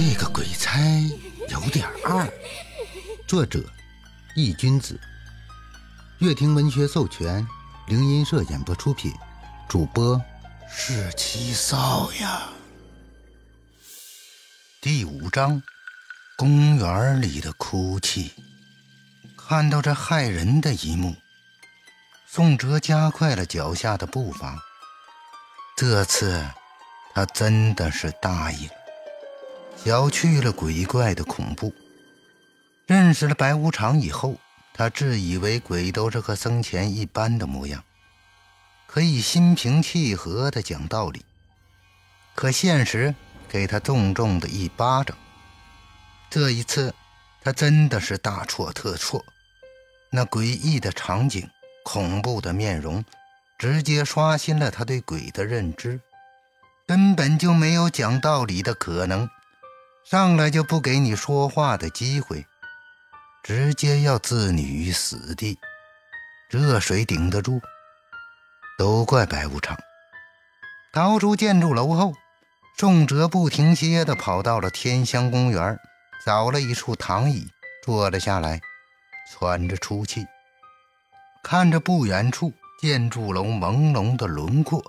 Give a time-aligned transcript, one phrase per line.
[0.00, 0.78] 这个鬼差
[1.48, 2.24] 有点二。
[3.26, 3.60] 作者：
[4.36, 4.96] 易君子，
[6.18, 7.44] 乐亭文学授权，
[7.88, 9.12] 灵音社演播出品，
[9.68, 10.22] 主播
[10.70, 12.48] 是七少呀。
[14.80, 15.60] 第五章：
[16.36, 18.32] 公园里的哭泣。
[19.36, 21.16] 看到这骇人的一幕，
[22.24, 24.62] 宋哲加快了脚下的步伐。
[25.76, 26.48] 这次，
[27.12, 28.77] 他真的是大意了。
[29.84, 31.72] 消去了鬼怪的恐怖。
[32.86, 34.34] 认识了白无常以后，
[34.74, 37.82] 他自以为鬼都是和生前一般的模样，
[38.86, 41.24] 可以心平气和地讲道理。
[42.34, 43.14] 可现实
[43.48, 45.16] 给他重重的一巴掌。
[46.30, 46.94] 这一次，
[47.42, 49.24] 他真的是大错特错。
[50.10, 51.48] 那诡异的场景、
[51.84, 53.04] 恐怖的面容，
[53.58, 56.00] 直接刷新了他对鬼的认知。
[56.86, 59.28] 根本就没有讲道理的可能。
[60.10, 62.46] 上来就不给你说话的机会，
[63.42, 65.58] 直接要置你于死地，
[66.48, 67.60] 这谁顶得住？
[68.78, 69.76] 都怪白无常！
[70.94, 72.14] 逃出建筑楼后，
[72.78, 75.78] 宋哲不停歇地跑到了天香公园，
[76.24, 77.46] 找了一处躺椅
[77.84, 78.62] 坐了下来，
[79.30, 80.26] 喘着粗气，
[81.44, 84.82] 看着不远处建筑楼朦胧的轮廓，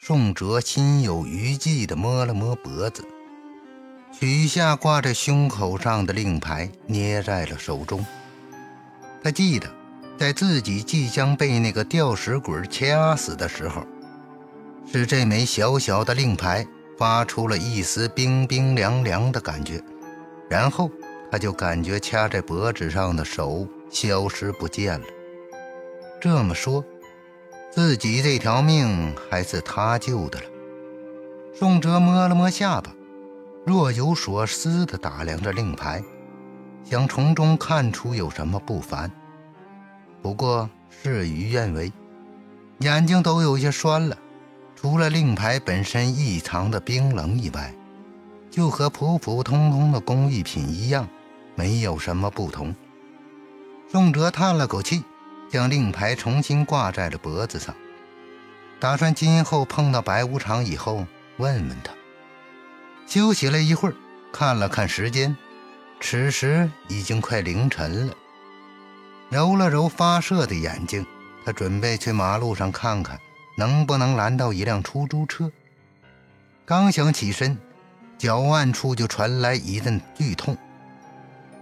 [0.00, 3.06] 宋哲心有余悸地摸了摸脖子。
[4.20, 8.04] 取下挂在胸口上的令牌，捏在了手中。
[9.22, 9.70] 他记得，
[10.18, 13.86] 在自己即将被那个吊死鬼掐死的时候，
[14.90, 16.66] 是这枚小小的令牌
[16.98, 19.80] 发出了一丝冰冰凉凉的感觉，
[20.50, 20.90] 然后
[21.30, 25.06] 他就感觉掐在脖子上的手消失不见了。
[26.20, 26.84] 这么说，
[27.70, 30.46] 自己这条命还是他救的了。
[31.56, 32.92] 宋哲摸了摸下巴。
[33.68, 36.02] 若有所思地打量着令牌，
[36.84, 39.12] 想从中看出有什么不凡。
[40.22, 41.92] 不过事与愿违，
[42.78, 44.16] 眼睛都有些酸了。
[44.74, 47.74] 除了令牌本身异常的冰冷以外，
[48.50, 51.06] 就和普普通通的工艺品一样，
[51.54, 52.74] 没有什么不同。
[53.92, 55.04] 宋哲叹了口气，
[55.50, 57.74] 将令牌重新挂在了脖子上，
[58.80, 61.04] 打算今后碰到白无常以后
[61.36, 61.97] 问问他。
[63.08, 63.94] 休息了一会儿，
[64.30, 65.34] 看了看时间，
[65.98, 68.14] 此时已经快凌晨了。
[69.30, 71.06] 揉了揉发射的眼睛，
[71.42, 73.18] 他准备去马路上看看，
[73.56, 75.50] 能不能拦到一辆出租车。
[76.66, 77.56] 刚想起身，
[78.18, 80.54] 脚腕处就传来一阵剧痛，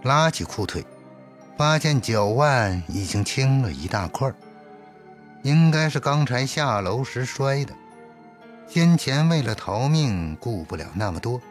[0.03, 0.85] 拉起裤腿，
[1.57, 4.29] 发现脚腕已经青了一大块，
[5.43, 7.73] 应该是刚才下楼时摔的。
[8.67, 11.41] 先前为了逃命，顾不了那么多，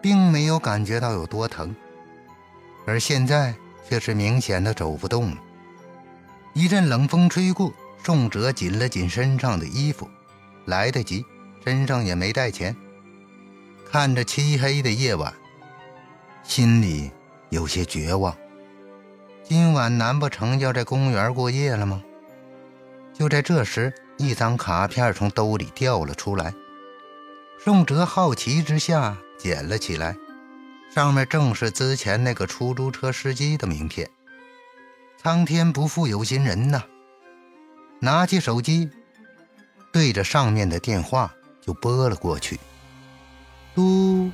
[0.00, 1.74] 并没有感觉到有多疼，
[2.86, 3.54] 而现在
[3.88, 5.38] 却是明显的走不动了。
[6.52, 7.72] 一阵冷风吹过，
[8.04, 10.08] 宋哲紧了紧身上的衣服，
[10.66, 11.26] 来得及，
[11.64, 12.74] 身上也没带钱。
[13.90, 15.34] 看着漆黑的夜晚，
[16.44, 17.10] 心里
[17.50, 18.34] 有些绝望。
[19.42, 22.02] 今晚难不成要在公园过夜了吗？
[23.12, 23.92] 就在这时。
[24.16, 26.54] 一张卡片从兜里掉了出来，
[27.58, 30.16] 宋哲好奇之下捡了起来，
[30.94, 34.08] 上面正是之前那个出租车司机的名片。
[35.16, 36.82] 苍天不负有心人呐！
[38.00, 38.90] 拿起手机，
[39.90, 42.60] 对着上面的电话就拨了过去。
[43.74, 44.30] 嘟，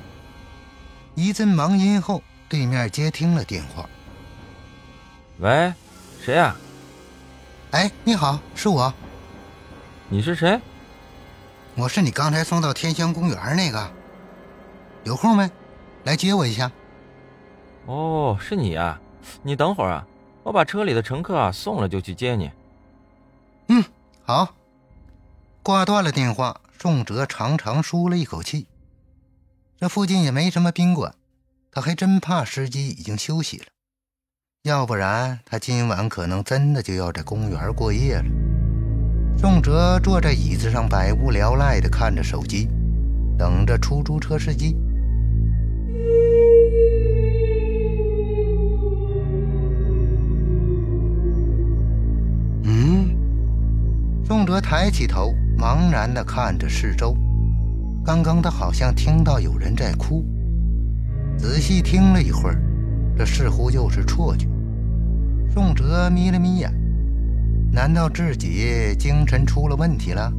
[1.14, 3.88] 一阵忙音后，对面接听了电话。
[5.38, 5.72] 喂，
[6.22, 6.56] 谁呀？
[7.70, 8.92] 哎，你好，是我。
[10.12, 10.60] 你是谁？
[11.76, 13.92] 我是你刚才送到天香公园那个，
[15.04, 15.48] 有空没？
[16.02, 16.68] 来接我一下。
[17.86, 19.00] 哦，是你啊！
[19.44, 20.04] 你等会儿啊，
[20.42, 22.50] 我把车里的乘客啊送了就去接你。
[23.68, 23.84] 嗯，
[24.24, 24.52] 好。
[25.62, 28.66] 挂断了电话，宋哲长长舒了一口气。
[29.78, 31.14] 这附近也没什么宾馆，
[31.70, 33.66] 他还真怕司机已经休息了，
[34.64, 38.49] 要不然他今晚可能真的就要在公园过夜了。
[39.40, 42.68] 宋哲坐在椅子上，百无聊赖地看着手机，
[43.38, 44.76] 等着出租车司机。
[52.64, 53.16] 嗯，
[54.22, 57.16] 宋哲抬起头，茫然地看着四周。
[58.04, 60.22] 刚刚他好像听到有人在哭，
[61.38, 62.60] 仔细听了一会儿，
[63.16, 64.46] 这似乎就是错觉。
[65.48, 66.78] 宋哲眯了眯眼。
[67.72, 70.32] 难道自己精神出了问题了？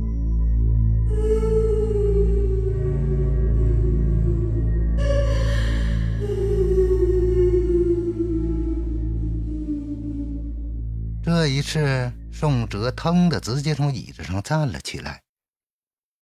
[11.24, 15.24] 这一次宋哲腾的直接从椅子上站了起来。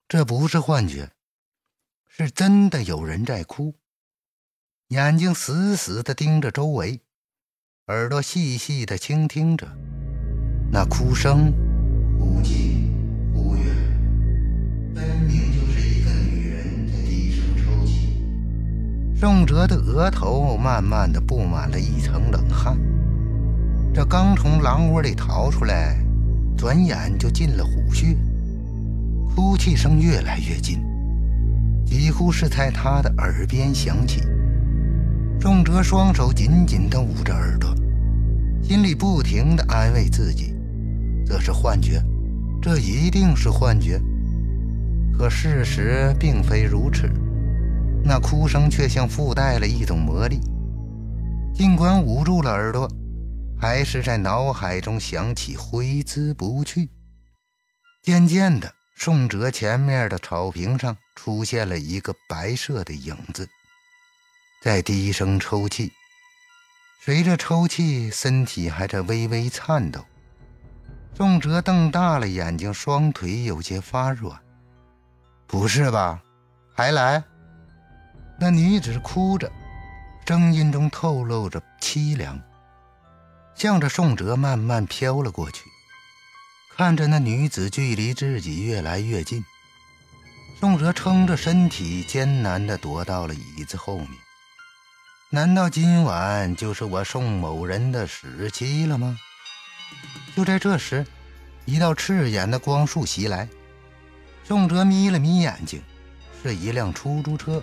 [0.06, 1.10] 这不是幻觉
[2.06, 3.74] 是真的有人在哭。
[4.88, 7.00] 眼睛死死的盯着周围
[7.86, 9.66] 耳朵细细的倾听着。
[10.70, 11.52] 那哭声。
[12.18, 12.92] 忽近
[13.34, 13.64] 忽远，
[14.94, 18.16] 分明就是一个女人在低声抽泣。
[19.18, 22.76] 宋哲的额头慢慢的布满了一层冷汗。
[23.94, 25.96] 这刚从狼窝里逃出来，
[26.56, 28.16] 转眼就进了虎穴。
[29.34, 30.80] 哭泣声越来越近，
[31.86, 34.20] 几乎是在他的耳边响起。
[35.40, 37.72] 宋哲双手紧紧地捂着耳朵，
[38.60, 40.52] 心里不停地安慰自己：
[41.28, 42.02] 这是幻觉，
[42.62, 44.00] 这一定是幻觉。
[45.16, 47.08] 可事实并非如此，
[48.02, 50.40] 那哭声却像附带了一种魔力。
[51.54, 52.88] 尽管捂住了耳朵。
[53.60, 56.88] 还是在脑海中响起，挥之不去。
[58.04, 63.48] 渐渐的，宋哲前面的草坪上出现了一个白色的影子，
[64.62, 65.90] 在低声抽泣。
[67.04, 70.04] 随着抽泣，身体还在微微颤抖。
[71.14, 74.38] 宋哲瞪大了眼睛，双腿有些发软。
[75.46, 76.22] 不是吧？
[76.74, 77.22] 还来？
[78.38, 79.50] 那女子哭着，
[80.26, 82.40] 声音中透露着凄凉。
[83.54, 85.64] 向着宋哲慢慢飘了过去，
[86.76, 89.44] 看着那女子距离自己越来越近，
[90.60, 94.10] 宋哲撑着身体艰难地躲到了椅子后面。
[95.30, 99.18] 难道今晚就是我宋某人的死期了吗？
[100.38, 101.04] 就在这时，
[101.64, 103.48] 一道刺眼的光束袭来，
[104.44, 105.82] 宋哲眯了眯眼睛，
[106.40, 107.60] 是一辆出租车。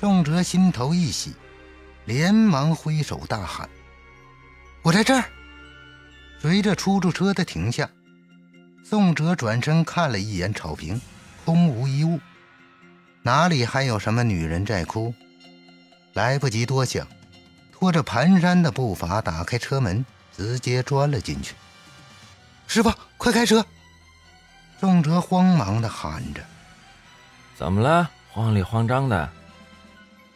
[0.00, 1.34] 宋哲心头一喜，
[2.06, 3.68] 连忙挥手大喊。
[4.80, 5.22] 我在这儿。
[6.40, 7.86] 随着出租车的停下，
[8.82, 10.98] 宋哲转身看了一眼草坪，
[11.44, 12.18] 空无一物，
[13.20, 15.12] 哪里还有什么女人在哭？
[16.14, 17.06] 来不及多想，
[17.70, 20.02] 拖着蹒跚的步伐打开车门，
[20.40, 21.54] 直接钻了进去。
[22.66, 23.62] 师傅，快开车！
[24.80, 26.42] 宋哲慌忙的喊着。
[27.58, 28.10] 怎么了？
[28.32, 29.30] 慌里慌张的。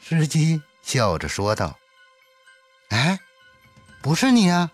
[0.03, 1.79] 司机笑着说道
[2.91, 3.19] ：“哎。”
[4.03, 4.71] 不是你啊！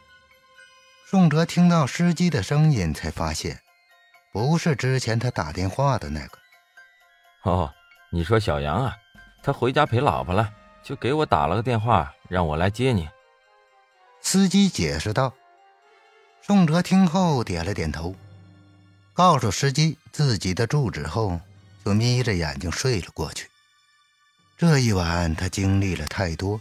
[1.07, 3.61] 宋哲听到司机的声音，才发现
[4.33, 6.39] 不是之前他打电话的那个。
[7.45, 7.73] 哦，
[8.11, 8.97] 你说小杨啊，
[9.45, 10.53] 他回家陪老婆了，
[10.83, 13.09] 就给我打了个电话，让我来接你。
[14.23, 15.35] 司机解释道。
[16.43, 18.15] 宋哲听后点了点头，
[19.13, 21.41] 告诉司机自己的住址后，
[21.85, 23.49] 就眯着眼睛睡了过去。
[24.57, 26.61] 这一晚他经历了太多，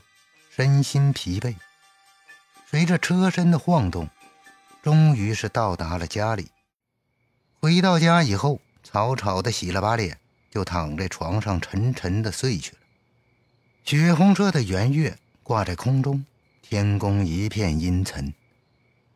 [0.55, 1.55] 身心疲惫。
[2.69, 4.09] 随着车身的晃动，
[4.83, 6.51] 终于是到达了家里。
[7.59, 10.17] 回到家以后，草草的洗了把脸，
[10.51, 12.77] 就躺在床上沉沉的睡去了。
[13.83, 16.23] 血红色的圆月挂在空中，
[16.71, 18.31] 天空一片阴沉，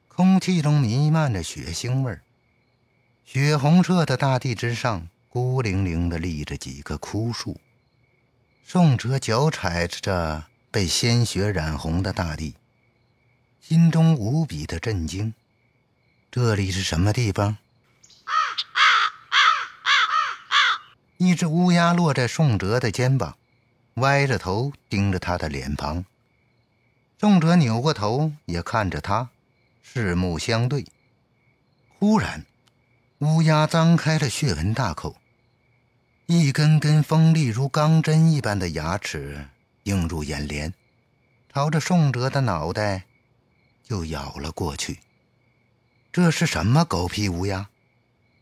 [0.08, 2.24] 空气中弥漫着血腥味儿。
[3.26, 7.62] 血红色的大地之上，孤零零的立着几棵枯树。
[8.66, 12.56] 宋哲脚踩着被鲜血染红的大地。
[13.62, 15.36] 心中无比的震惊，
[16.32, 17.58] 这里是什么地方？
[21.18, 23.38] 一只乌鸦落在宋哲的肩膀，
[23.98, 26.04] 歪着头盯着他的脸庞。
[27.24, 29.30] 宋哲扭过头也看着他，
[29.82, 30.86] 四目相对。
[31.98, 32.46] 忽然，
[33.20, 35.15] 乌鸦张开了血纹大口，
[36.25, 39.48] 一根根锋利如钢针一般的牙齿
[39.84, 40.74] 映入眼帘，
[41.53, 43.06] 朝着宋哲的脑袋。
[43.84, 45.00] 就咬了过去。
[46.12, 47.70] 这是什么狗屁乌鸦？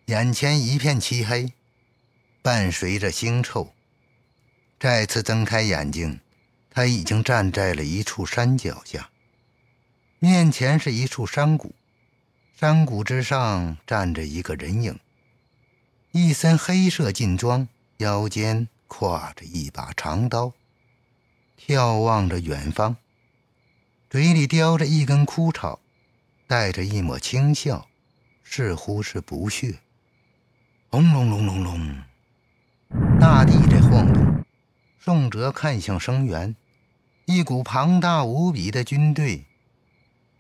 [0.06, 1.54] 眼前一片漆黑，
[2.42, 3.76] 伴随着腥臭。
[4.80, 6.20] 再次睁开眼睛，
[6.74, 9.10] 他已经站在了一处山脚下。
[10.20, 11.76] 面前是一处山谷，
[12.58, 14.98] 山谷之上站着一个人影，
[16.12, 20.54] 一身黑色劲装，腰间挎着一把长刀，
[21.60, 22.96] 眺望着远方。
[24.10, 25.80] 嘴里叼着一根枯草，
[26.48, 27.88] 带着一抹轻笑，
[28.44, 29.80] 似乎是不屑。
[30.90, 32.04] 轰隆隆隆隆，
[33.20, 34.44] 大地在晃动。
[35.00, 36.56] 宋哲看向声源，
[37.34, 39.46] 一股庞大无比的军队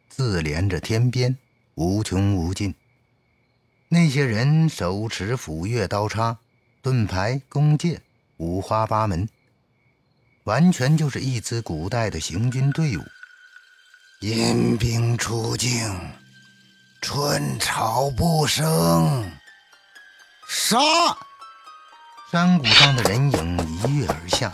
[0.10, 1.38] 自连着天边，
[1.76, 2.76] 无穷无尽。
[3.88, 6.38] 那些人手持斧钺刀叉、
[6.82, 8.02] 盾牌、弓箭，
[8.36, 9.30] 五花八门，
[10.44, 13.02] 完全就是一支古代的行军队伍。
[14.20, 15.98] 引兵出境，
[17.02, 19.32] 春草不生。
[20.46, 20.78] 杀！
[22.30, 24.54] 山谷上的人影一跃而下，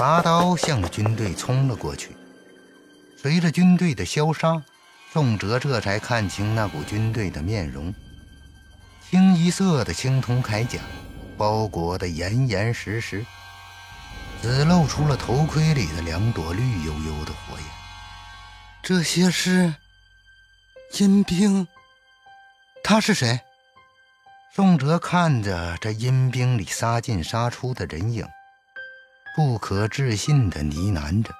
[0.00, 2.16] 拔刀向着军队冲了过去。
[3.20, 4.62] 随着军队的消杀，
[5.12, 7.94] 宋哲这才看清那股军队的面容：
[9.10, 10.80] 清一色的青铜铠甲，
[11.36, 13.26] 包裹得严严实实，
[14.40, 17.64] 只露出了头盔里的两朵绿油油的火焰。
[18.82, 19.74] 这些是
[20.98, 21.68] 阴兵？
[22.82, 23.38] 他是谁？
[24.56, 28.26] 宋哲看着这阴兵里杀进杀出的人影，
[29.36, 31.32] 不可置信地呢喃着。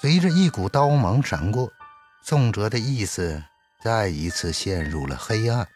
[0.00, 1.72] 随着一股刀芒闪过，
[2.22, 3.42] 宋哲的意思
[3.82, 5.66] 再一次陷入了黑暗。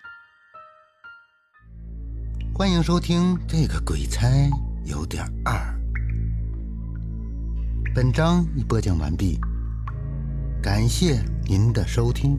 [2.55, 4.29] 欢迎收听《这个鬼差
[4.85, 5.55] 有点二》。
[7.95, 9.41] 本章已播讲完毕，
[10.62, 12.38] 感谢您的收听。